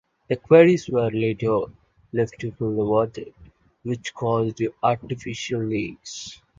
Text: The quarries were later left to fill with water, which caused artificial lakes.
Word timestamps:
The 0.29 0.35
quarries 0.35 0.89
were 0.89 1.11
later 1.11 1.65
left 2.11 2.39
to 2.39 2.51
fill 2.53 2.71
with 2.71 2.87
water, 2.87 3.25
which 3.83 4.15
caused 4.15 4.59
artificial 4.81 5.61
lakes. 5.63 6.41